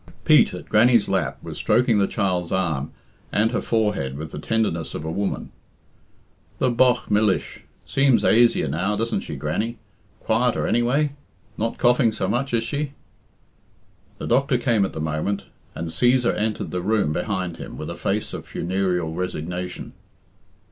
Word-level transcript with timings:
Pete, 0.25 0.51
at 0.55 0.67
Grannie's 0.67 1.07
lap, 1.07 1.37
was 1.43 1.59
stroking 1.59 1.99
the 1.99 2.07
child's 2.07 2.51
arm 2.51 2.91
and 3.31 3.51
her 3.51 3.61
forehead 3.61 4.17
with 4.17 4.31
the 4.31 4.39
tenderness 4.39 4.95
of 4.95 5.05
a 5.05 5.11
woman. 5.11 5.51
"The 6.57 6.71
bogh 6.71 7.01
millish! 7.11 7.65
Seems 7.85 8.23
aisier 8.25 8.67
now, 8.67 8.95
doesn't 8.95 9.19
she, 9.19 9.35
Grannie? 9.35 9.77
Quieter, 10.19 10.65
anyway? 10.65 11.11
Not 11.55 11.77
coughing 11.77 12.11
so 12.11 12.27
much, 12.27 12.51
is 12.51 12.63
she?" 12.63 12.93
The 14.17 14.25
doctor 14.25 14.57
came 14.57 14.85
at 14.85 14.93
the 14.93 14.99
moment, 15.01 15.43
and 15.75 15.89
Cæsar 15.89 16.35
entered 16.35 16.71
the 16.71 16.81
room 16.81 17.13
behind 17.13 17.57
him 17.57 17.77
with 17.77 17.91
a 17.91 17.95
face 17.95 18.33
of 18.33 18.47
funereal 18.47 19.13
resignation. 19.13 19.93